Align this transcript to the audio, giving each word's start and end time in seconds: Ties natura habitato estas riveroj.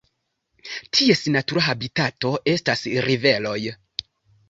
Ties 0.99 1.21
natura 1.35 1.63
habitato 1.67 2.35
estas 2.57 2.85
riveroj. 3.11 3.59